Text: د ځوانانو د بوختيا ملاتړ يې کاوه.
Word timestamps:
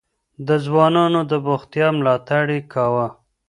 د 0.47 0.49
ځوانانو 0.65 1.21
د 1.31 1.33
بوختيا 1.45 1.87
ملاتړ 1.97 2.45
يې 2.55 2.59
کاوه. 2.73 3.07